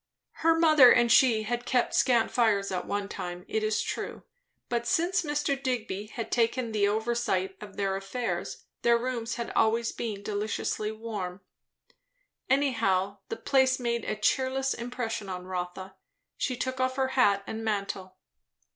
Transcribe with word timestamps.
Her 0.41 0.57
mother 0.57 0.91
and 0.91 1.11
she 1.11 1.43
had 1.43 1.63
kept 1.63 1.93
scant 1.93 2.31
fires 2.31 2.71
at 2.71 2.87
one 2.87 3.07
time, 3.07 3.45
it 3.47 3.63
is 3.63 3.83
true; 3.83 4.23
but 4.67 4.87
since 4.87 5.21
Mr. 5.21 5.61
Digby 5.61 6.07
had 6.07 6.31
taken 6.31 6.71
the 6.71 6.87
oversight 6.87 7.55
of 7.61 7.77
their 7.77 7.95
affairs, 7.95 8.63
their 8.81 8.97
rooms 8.97 9.35
had 9.35 9.45
been 9.49 9.55
always 9.57 9.91
deliciously 9.91 10.91
warm. 10.91 11.41
Anyhow, 12.49 13.19
the 13.29 13.37
place 13.37 13.79
made 13.79 14.03
a 14.05 14.15
cheerless 14.15 14.73
impression 14.73 15.29
on 15.29 15.45
Rotha. 15.45 15.93
She 16.35 16.57
took 16.57 16.79
off 16.79 16.95
her 16.95 17.09
hat 17.09 17.43
and 17.45 17.63
mantle. 17.63 18.15